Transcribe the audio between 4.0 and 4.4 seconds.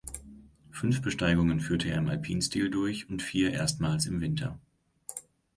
im